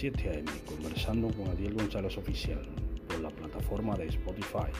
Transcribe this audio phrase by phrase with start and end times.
[0.00, 0.50] 7 a.m.
[0.64, 2.62] conversando con Adiel González Oficial
[3.06, 4.72] por la plataforma de Spotify.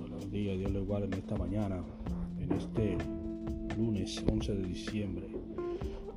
[0.00, 1.84] Buenos días, Dios le guarde en esta mañana,
[2.40, 2.98] en este
[3.76, 5.28] lunes 11 de diciembre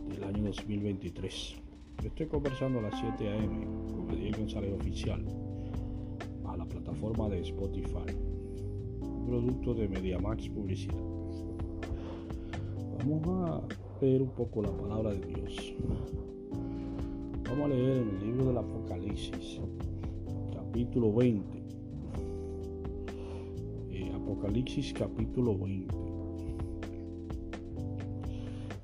[0.10, 1.58] del año 2023.
[2.04, 3.68] Estoy conversando a las 7 a.m.
[3.86, 5.24] con Adiel González Oficial
[6.48, 8.33] a la plataforma de Spotify,
[9.34, 10.94] producto de MediaMax Publicidad.
[13.00, 13.64] Vamos a
[14.00, 15.74] leer un poco la palabra de Dios.
[17.50, 19.60] Vamos a leer en el libro del Apocalipsis,
[20.54, 21.64] capítulo 20.
[23.90, 25.96] Eh, Apocalipsis capítulo 20.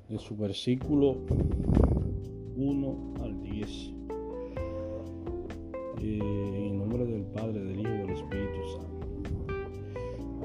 [0.08, 1.14] De su versículo
[2.56, 3.94] 1 al 10.
[6.02, 8.89] Eh, en nombre del Padre, del Hijo y del Espíritu Santo.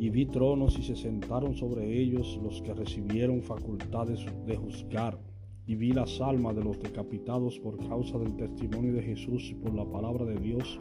[0.00, 5.20] Y vi tronos y se sentaron sobre ellos los que recibieron facultades de juzgar.
[5.66, 9.72] Y vi las almas de los decapitados por causa del testimonio de Jesús y por
[9.74, 10.80] la palabra de Dios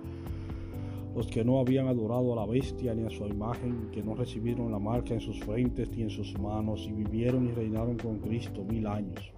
[1.15, 4.71] los que no habían adorado a la bestia ni a su imagen, que no recibieron
[4.71, 8.63] la marca en sus frentes ni en sus manos, y vivieron y reinaron con Cristo
[8.63, 9.33] mil años.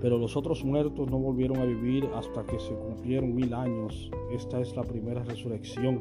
[0.00, 4.10] Pero los otros muertos no volvieron a vivir hasta que se cumplieron mil años.
[4.32, 5.98] Esta es la primera resurrección.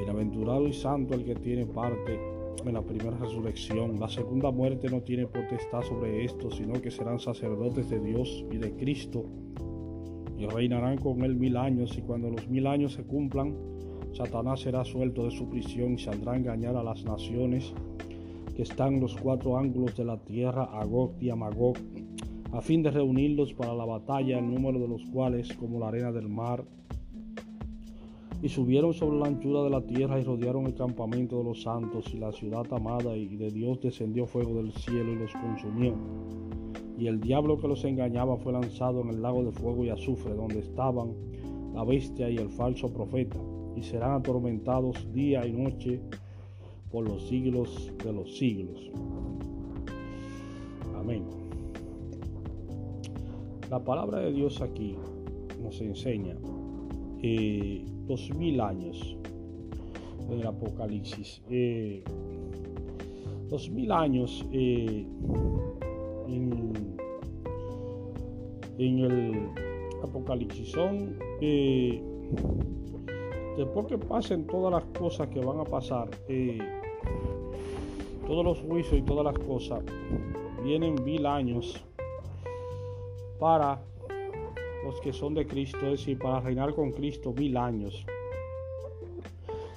[0.00, 2.18] Bienaventurado y santo el que tiene parte
[2.64, 4.00] en la primera resurrección.
[4.00, 8.56] La segunda muerte no tiene potestad sobre esto, sino que serán sacerdotes de Dios y
[8.56, 9.26] de Cristo
[10.38, 13.54] y reinarán con él mil años, y cuando los mil años se cumplan,
[14.14, 17.74] Satanás será suelto de su prisión y saldrá a engañar a las naciones
[18.56, 21.76] que están los cuatro ángulos de la tierra, Agog y Amagog,
[22.52, 26.10] a fin de reunirlos para la batalla, el número de los cuales como la arena
[26.10, 26.64] del mar.
[28.42, 32.12] Y subieron sobre la anchura de la tierra y rodearon el campamento de los santos
[32.14, 35.94] y la ciudad amada, y de Dios descendió fuego del cielo y los consumió
[37.00, 40.34] y el diablo que los engañaba fue lanzado en el lago de fuego y azufre,
[40.34, 41.14] donde estaban
[41.72, 43.38] la bestia y el falso profeta,
[43.74, 46.02] y serán atormentados día y noche
[46.92, 48.90] por los siglos de los siglos.
[50.94, 51.24] Amén.
[53.70, 54.94] La palabra de Dios aquí
[55.62, 56.36] nos enseña
[57.22, 59.16] eh, dos mil años
[60.28, 61.42] del Apocalipsis.
[61.50, 62.02] Eh,
[63.48, 65.06] dos mil años eh,
[66.28, 66.96] en,
[68.78, 69.48] en el
[70.02, 72.02] Apocalipsis son eh,
[73.56, 76.58] después que pasen todas las cosas que van a pasar, eh,
[78.26, 79.82] todos los juicios y todas las cosas,
[80.62, 81.84] vienen mil años
[83.38, 83.82] para
[84.84, 88.04] los que son de Cristo, es decir, para reinar con Cristo mil años.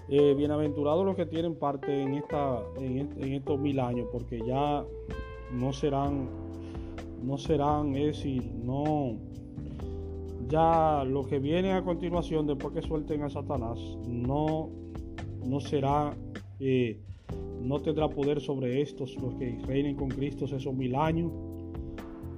[0.09, 4.84] Eh, bienaventurados los que tienen parte en, esta, en estos mil años, porque ya
[5.52, 6.30] no serán,
[7.24, 9.18] no serán, es decir, no,
[10.50, 14.69] ya lo que viene a continuación después que suelten a Satanás, no,
[15.46, 16.13] no será,
[16.59, 17.00] eh,
[17.62, 21.31] no tendrá poder sobre estos, los que reinen con Cristo esos mil años,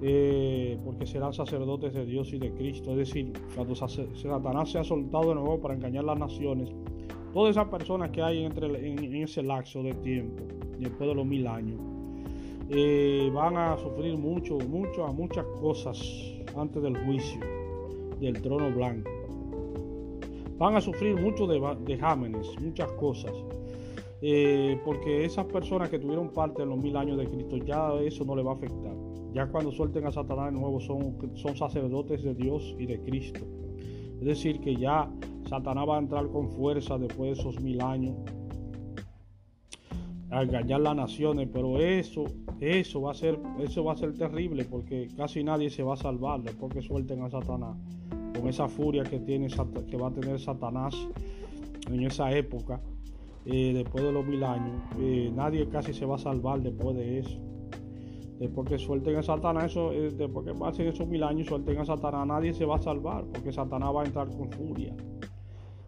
[0.02, 2.92] eh, porque serán sacerdotes de Dios y de Cristo.
[2.92, 6.70] Es decir, cuando Satanás se ha soltado de nuevo para engañar las naciones,
[7.34, 10.44] todas esas personas que hay entre, en, ese lapso de tiempo,
[10.80, 11.80] después de los mil años,
[12.70, 14.58] eh, van a sufrir mucho,
[15.06, 16.00] a muchas cosas
[16.56, 17.40] antes del juicio
[18.20, 19.10] del trono blanco.
[20.58, 23.34] Van a sufrir mucho de vejámenes, muchas cosas.
[24.22, 28.24] Eh, porque esas personas que tuvieron parte en los mil años de Cristo, ya eso
[28.24, 29.05] no le va a afectar.
[29.36, 33.42] Ya cuando suelten a Satanás de nuevo son, son sacerdotes de Dios y de Cristo.
[34.22, 35.12] Es decir, que ya
[35.50, 38.16] Satanás va a entrar con fuerza después de esos mil años
[40.32, 42.24] a engañar las naciones, pero eso,
[42.62, 45.98] eso va a ser, eso va a ser terrible porque casi nadie se va a
[45.98, 47.76] salvar después que suelten a Satanás.
[48.40, 50.96] Con esa furia que tiene que va a tener Satanás
[51.92, 52.80] en esa época,
[53.46, 57.20] eh, después de los mil años, eh, nadie casi se va a salvar después de
[57.20, 57.55] eso.
[58.40, 61.86] Después que suelten a Satanás, eso, eh, después que pasen esos mil años, suelten a
[61.86, 64.94] Satanás, nadie se va a salvar porque Satanás va a entrar con furia.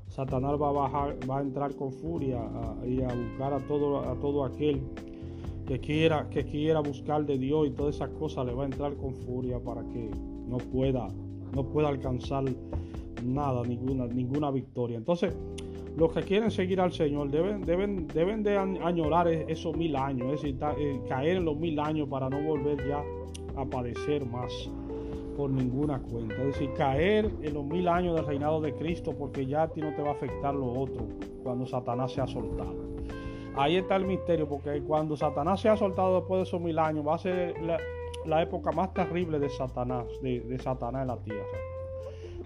[0.07, 2.39] Satanás va a bajar, va a entrar con furia
[2.85, 4.81] y a buscar a todo, a todo aquel
[5.67, 8.95] que quiera, que quiera buscar de Dios y todas esas cosas le va a entrar
[8.95, 10.09] con furia para que
[10.47, 11.09] no pueda,
[11.53, 12.45] no pueda alcanzar
[13.23, 14.97] nada, ninguna, ninguna victoria.
[14.97, 15.35] Entonces,
[15.97, 20.41] los que quieren seguir al Señor deben, deben, deben de añorar esos mil años, es
[20.43, 23.03] decir, eh, caer en los mil años para no volver ya
[23.59, 24.69] a padecer más
[25.35, 26.35] por ninguna cuenta.
[26.35, 29.81] Es decir, caer en los mil años del reinado de Cristo porque ya a ti
[29.81, 31.03] no te va a afectar lo otro
[31.41, 32.75] cuando Satanás se ha soltado.
[33.55, 37.07] Ahí está el misterio, porque cuando Satanás se ha soltado después de esos mil años,
[37.07, 37.55] va a ser
[38.23, 41.57] la, época más terrible de Satanás, de, de Satanás en la tierra.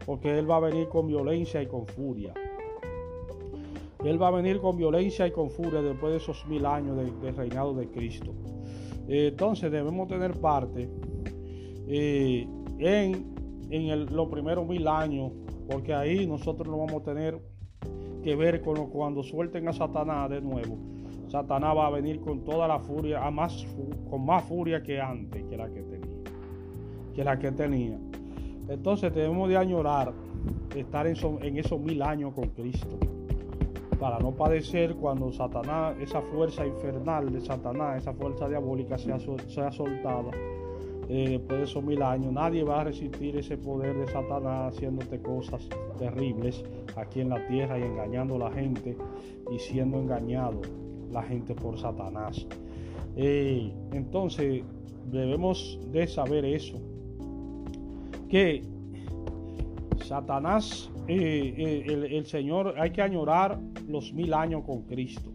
[0.05, 2.33] Porque él va a venir con violencia y con furia.
[4.03, 7.31] Él va a venir con violencia y con furia después de esos mil años de,
[7.31, 8.33] reinado de Cristo.
[9.07, 10.89] entonces debemos tener parte
[11.87, 12.47] eh,
[12.79, 15.31] en, los primeros mil años,
[15.69, 17.39] porque ahí nosotros no vamos a tener
[18.23, 20.77] que ver con cuando suelten a Satanás de nuevo.
[21.27, 23.65] Satanás va a venir con toda la furia, a más,
[24.09, 26.17] con más furia que antes, que la que tenía.
[27.13, 27.99] Que la que tenía.
[28.67, 30.13] Entonces debemos de añorar
[30.75, 32.99] estar en, en esos mil años con Cristo
[34.01, 39.71] para no padecer cuando Satanás, esa fuerza infernal de Satanás, esa fuerza diabólica sea, sea
[39.71, 40.31] soltada
[41.07, 42.33] eh, después de esos mil años.
[42.33, 45.69] Nadie va a resistir ese poder de Satanás haciéndote cosas
[45.99, 46.63] terribles
[46.95, 48.97] aquí en la tierra y engañando a la gente
[49.51, 50.61] y siendo engañado
[51.11, 52.47] la gente por Satanás.
[53.15, 54.63] Eh, entonces
[55.11, 56.79] debemos de saber eso,
[58.29, 58.63] que
[60.03, 65.31] Satanás, el Señor, hay que añorar los mil años con Cristo.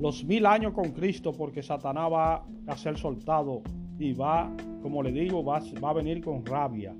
[0.00, 3.62] Los mil años con Cristo porque Satanás va a ser soltado
[3.98, 4.50] y va,
[4.82, 6.94] como le digo, va, va a venir con rabia.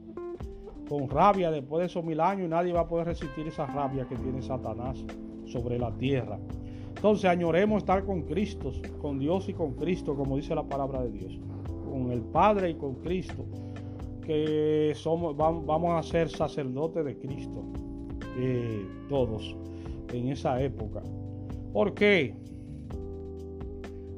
[0.88, 4.06] Con rabia después de esos mil años y nadie va a poder resistir esa rabia
[4.06, 5.04] que tiene Satanás
[5.46, 6.38] sobre la tierra.
[6.94, 8.72] Entonces añoremos estar con Cristo,
[9.02, 11.38] con Dios y con Cristo, como dice la palabra de Dios.
[11.90, 13.44] Con el Padre y con Cristo.
[14.24, 17.62] Que somos, vamos a ser sacerdotes de Cristo.
[18.36, 19.56] Eh, todos
[20.12, 21.02] en esa época.
[21.72, 22.34] ¿Por qué?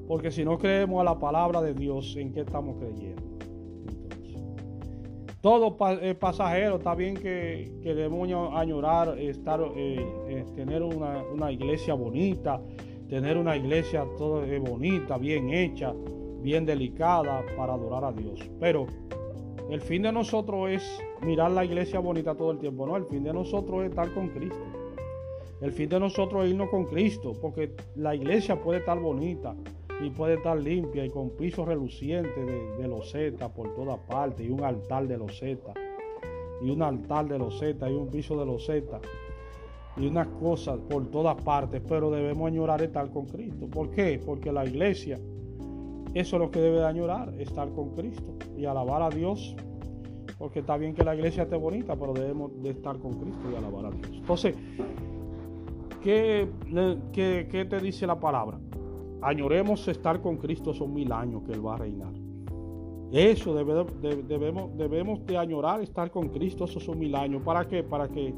[0.08, 3.26] Porque si no creemos a la palabra de Dios, ¿en qué estamos creyendo?
[5.46, 12.60] todo es pasajero, está bien que, debemos añorar estar, eh, eh, tener una, iglesia bonita,
[13.08, 15.94] tener una iglesia todo bonita, bien hecha,
[16.40, 18.40] bien delicada para adorar a Dios.
[18.58, 18.88] Pero
[19.70, 23.24] el fin de nosotros es mirar la iglesia bonita todo el tiempo, no, el fin
[23.24, 24.64] de nosotros es estar con Cristo.
[25.60, 29.56] El fin de nosotros es irnos con Cristo, porque la iglesia puede estar bonita
[30.02, 34.50] y puede estar limpia y con pisos relucientes de, de loseta por todas partes y
[34.50, 35.72] un altar de loseta
[36.62, 39.00] y un altar de loseta y un piso de loseta
[39.96, 43.66] y unas cosas por todas partes, pero debemos añorar estar con Cristo.
[43.66, 44.20] ¿Por qué?
[44.24, 45.18] Porque la iglesia,
[46.14, 49.56] eso es lo que debe de añorar, estar con Cristo y alabar a Dios.
[50.38, 53.56] Porque está bien que la iglesia esté bonita, pero debemos de estar con Cristo y
[53.56, 54.10] alabar a Dios.
[54.12, 54.54] Entonces,
[56.06, 58.60] ¿Qué, te dice la palabra?
[59.22, 62.12] Añoremos estar con Cristo son mil años que Él va a reinar.
[63.10, 67.42] Eso debemos, debemos de añorar estar con Cristo esos son mil años.
[67.42, 67.82] ¿Para qué?
[67.82, 68.32] Para que,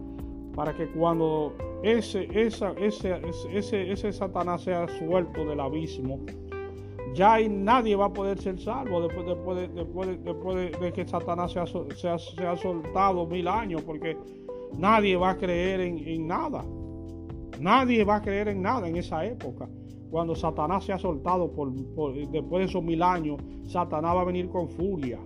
[0.54, 1.52] para que cuando
[1.82, 3.20] ese, esa, ese,
[3.52, 6.20] ese, ese Satanás sea suelto del abismo,
[7.18, 11.66] ya nadie va a poder ser salvo después, después, después, después de, que Satanás sea,
[11.66, 14.16] sea, sea, soltado mil años, porque
[14.76, 16.64] nadie va a creer en, en nada.
[17.60, 19.68] Nadie va a creer en nada en esa época.
[20.12, 24.48] Cuando Satanás se ha soltado por, después de esos mil años, Satanás va a venir
[24.48, 25.18] con furia.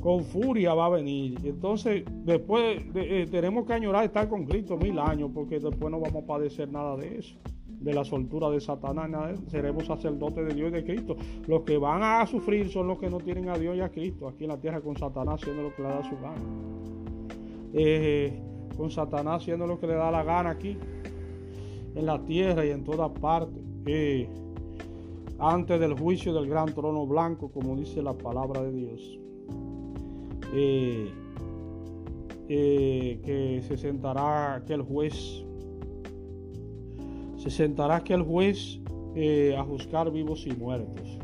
[0.00, 1.36] Con furia va a venir.
[1.42, 6.26] Entonces, después tenemos que añorar estar con Cristo mil años, porque después no vamos a
[6.26, 7.36] padecer nada de eso
[7.80, 11.16] de la soltura de Satanás, seremos sacerdotes de Dios y de Cristo.
[11.46, 14.28] Los que van a sufrir son los que no tienen a Dios y a Cristo
[14.28, 16.40] aquí en la tierra con Satanás haciendo lo que le da su gana.
[17.72, 18.38] Eh,
[18.76, 20.76] con Satanás haciendo lo que le da la gana aquí
[21.94, 24.28] en la tierra y en todas partes.
[25.38, 29.18] antes del juicio del gran trono blanco, como dice la palabra de Dios.
[30.52, 31.10] Eh,
[32.48, 35.44] eh, que se sentará aquel juez,
[37.42, 38.78] se sentará aquel juez
[39.14, 41.18] eh, a juzgar vivos y muertos.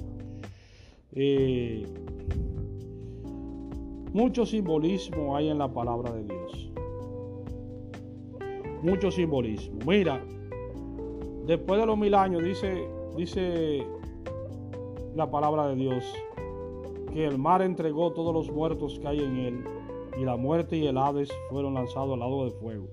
[4.13, 6.71] mucho simbolismo hay en la palabra de Dios.
[8.83, 9.79] Mucho simbolismo.
[9.87, 10.23] Mira,
[11.47, 13.87] Después de los mil años, dice, dice
[15.15, 16.05] la palabra de Dios,
[17.13, 19.65] que el mar entregó todos los muertos que hay en él,
[20.19, 22.89] y la muerte y el Hades fueron lanzados al lado del fuego.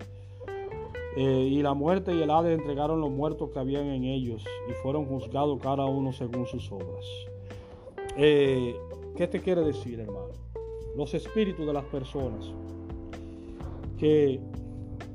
[1.15, 4.73] Eh, y la muerte y el Hades entregaron los muertos que habían en ellos y
[4.81, 7.05] fueron juzgados cada uno según sus obras.
[8.17, 8.75] Eh,
[9.15, 10.31] ¿Qué te quiere decir, hermano?
[10.95, 12.51] Los espíritus de las personas
[13.97, 14.39] que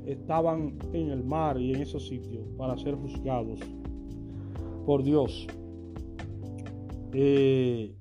[0.05, 3.59] estaban en el mar y en esos sitios para ser juzgados
[4.85, 5.47] por Dios.
[7.13, 7.93] Eh,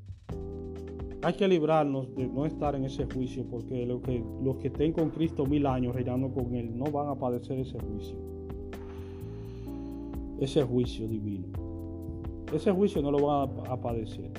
[1.23, 4.93] hay que librarnos de no estar en ese juicio porque los que, los que estén
[4.93, 8.17] con Cristo mil años reinando con Él no van a padecer ese juicio.
[10.39, 11.49] Ese juicio divino.
[12.53, 14.31] Ese juicio no lo van a, padecer.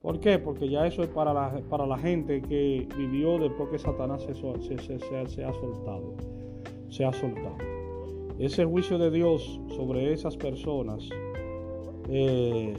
[0.00, 0.38] ¿Por qué?
[0.38, 4.34] Porque ya eso es para la, para la gente que vivió después que Satanás se,
[4.34, 6.14] se, ha soltado.
[6.88, 7.56] Se ha soltado.
[8.38, 11.08] Ese juicio de Dios sobre esas personas
[12.08, 12.74] eh,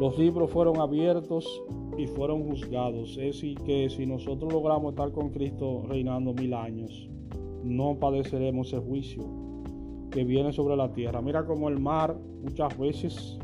[0.00, 1.62] los libros fueron abiertos
[1.98, 3.10] y fueron juzgados.
[3.18, 7.10] Es decir, que si nosotros logramos estar con Cristo reinando mil años,
[7.62, 9.22] no padeceremos ese juicio
[10.10, 11.20] que viene sobre la tierra.
[11.20, 13.38] Mira como el mar muchas veces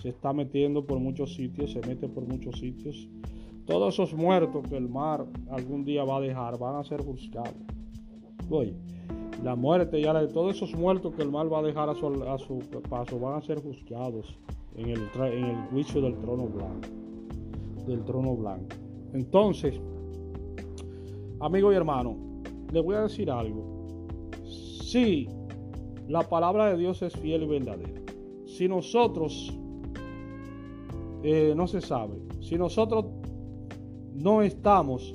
[0.00, 3.06] se está metiendo por muchos sitios, se mete por muchos sitios.
[3.66, 7.52] Todos esos muertos que el mar algún día va a dejar van a ser juzgados.
[8.48, 8.74] Oye,
[9.44, 12.38] la muerte de todos esos muertos que el mar va a dejar a su, a
[12.38, 14.38] su paso van a ser juzgados
[14.78, 16.88] en el, juicio del trono blanco.
[17.86, 18.76] Del trono blanco.
[19.12, 19.80] Entonces,
[21.40, 22.16] amigo y hermano,
[22.72, 23.64] le voy a decir algo.
[24.44, 25.28] Si
[26.06, 28.00] la palabra de Dios es fiel y verdadera,
[28.46, 29.58] si nosotros,
[31.22, 33.06] eh, no se sabe, si nosotros
[34.14, 35.14] no estamos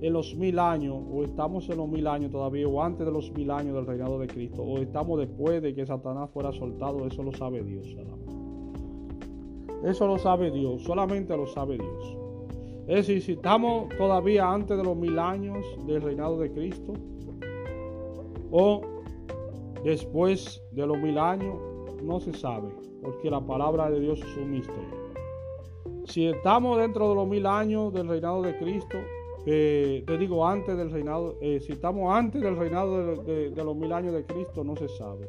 [0.00, 3.32] en los mil años, o estamos en los mil años todavía, o antes de los
[3.32, 7.22] mil años del reinado de Cristo, o estamos después de que Satanás fuera soltado, eso
[7.22, 7.86] lo sabe Dios.
[9.84, 12.16] Eso lo sabe Dios, solamente lo sabe Dios.
[12.86, 16.94] Es decir, si estamos todavía antes de los mil años del reinado de Cristo
[18.50, 18.80] o
[19.84, 21.54] después de los mil años,
[22.02, 22.68] no se sabe,
[23.02, 25.04] porque la palabra de Dios es un misterio.
[26.06, 28.98] Si estamos dentro de los mil años del reinado de Cristo,
[29.44, 33.92] eh, te digo antes del reinado, eh, si estamos antes del reinado de los mil
[33.92, 35.28] años de Cristo, no se sabe.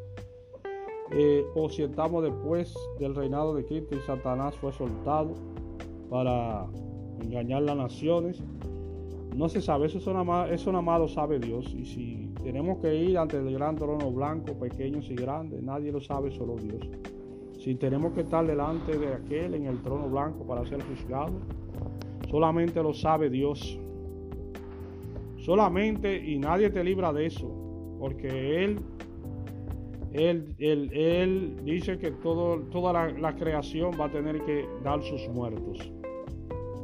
[1.11, 5.33] Eh, o si estamos después del reinado de Cristo y Satanás fue soltado
[6.09, 6.65] para
[7.21, 8.43] engañar las naciones.
[9.35, 11.73] No se sabe, eso, nada más, eso nada más lo sabe Dios.
[11.73, 15.99] Y si tenemos que ir ante el gran trono blanco, pequeños y grandes, nadie lo
[15.99, 16.89] sabe, solo Dios.
[17.59, 21.33] Si tenemos que estar delante de aquel en el trono blanco para ser juzgado,
[22.29, 23.79] solamente lo sabe Dios.
[25.37, 27.47] Solamente y nadie te libra de eso,
[27.99, 28.79] porque Él
[30.15, 35.91] él, dice que toda la, creación va a tener que dar sus muertos.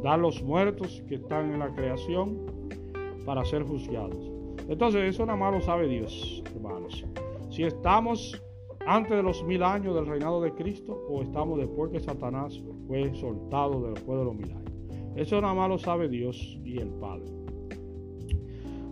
[0.04, 2.38] Dar los muertos que están en la creación
[3.26, 4.32] para ser juzgados.
[4.68, 7.06] Entonces eso nada más lo sabe Dios, hermanos.
[7.50, 8.42] Si estamos
[8.86, 13.14] antes de los mil años del reinado de Cristo o estamos después que Satanás fue
[13.16, 14.72] soltado después de los mil años.
[15.16, 17.26] Eso nada más lo sabe Dios y el Padre.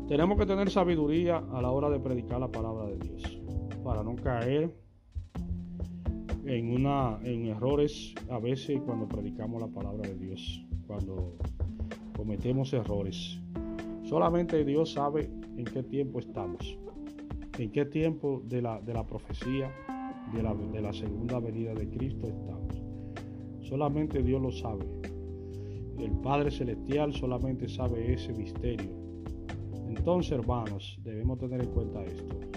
[0.08, 3.29] Tenemos que tener sabiduría a la hora de predicar la palabra de Dios
[3.90, 4.72] para no caer
[6.46, 11.36] en, una, en errores a veces cuando predicamos la palabra de Dios, cuando
[12.16, 13.40] cometemos errores.
[14.04, 15.28] Solamente Dios sabe
[15.58, 16.78] en qué tiempo estamos,
[17.58, 19.74] en qué tiempo de la, de la profecía
[20.36, 22.80] de la, de la segunda venida de Cristo estamos.
[23.68, 24.86] Solamente Dios lo sabe.
[25.98, 28.92] El Padre Celestial solamente sabe ese misterio.
[29.88, 32.50] Entonces, hermanos, debemos tener en cuenta esto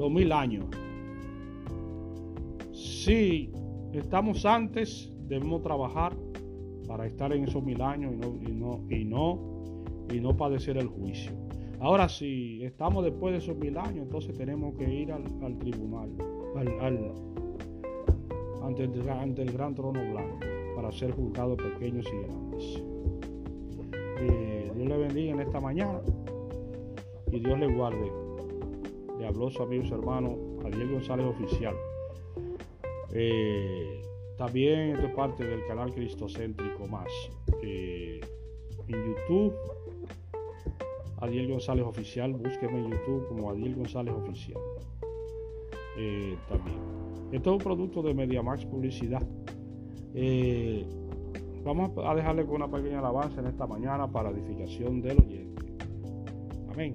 [0.00, 0.64] los mil años.
[2.72, 3.52] Si
[3.92, 6.16] estamos antes, debemos trabajar
[6.88, 9.62] para estar en esos mil años y no, y no, y no,
[10.10, 11.32] y no padecer el juicio.
[11.80, 15.22] Ahora, si estamos después de esos mil años, entonces tenemos que ir al,
[15.58, 16.08] tribunal,
[16.56, 16.68] al,
[18.62, 20.38] ante, el, ante, el, gran trono blanco,
[20.76, 22.84] para ser juzgados pequeños y grandes.
[24.22, 26.00] Eh, Dios le bendiga en esta mañana
[27.30, 28.29] y Dios le guarde
[29.20, 31.74] le habló su amigo y su hermano Ariel González Oficial.
[33.12, 34.02] Eh,
[34.38, 37.08] también esto es parte del canal Cristocéntrico Más.
[37.62, 38.20] Eh,
[38.88, 39.54] en YouTube,
[41.18, 44.58] Adiel González Oficial, búsqueme en YouTube como Adiel González Oficial.
[45.98, 46.78] Eh, también.
[47.30, 49.22] Esto es un producto de MediaMax Publicidad.
[51.62, 55.62] vamos a dejarle con una pequeña alabanza en esta mañana para edificación del oyente.
[56.72, 56.94] Amén.